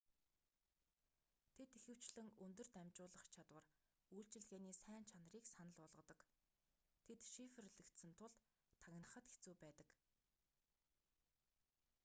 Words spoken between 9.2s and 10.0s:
хэцүү байдаг